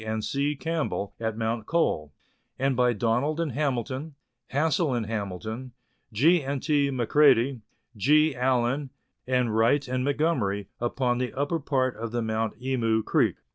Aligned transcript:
and 0.03 0.25
C. 0.25 0.55
Campbell 0.55 1.13
at 1.19 1.37
Mount 1.37 1.67
Cole; 1.67 2.11
and 2.57 2.75
by 2.75 2.91
Donald 2.91 3.39
and 3.39 3.51
Hamilton, 3.51 4.15
Hassell 4.47 4.95
and 4.97 5.05
Hamilton, 5.05 5.73
G. 6.11 6.41
and 6.41 6.63
T. 6.63 6.89
Macredie, 6.89 7.61
G. 7.95 8.35
Allan, 8.35 8.89
and 9.27 9.55
Wright 9.55 9.87
and 9.87 10.03
Montgomerie, 10.03 10.69
upon 10.79 11.19
the 11.19 11.31
upper 11.33 11.59
part 11.59 11.95
of 11.97 12.11
the 12.11 12.23
Mount 12.23 12.59
Emu 12.59 13.03
Creek. 13.03 13.35